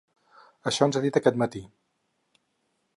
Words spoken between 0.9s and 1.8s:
ha dit aquest matí.